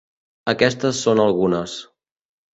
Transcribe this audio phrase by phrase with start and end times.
[0.53, 1.77] Aquestes són algunes.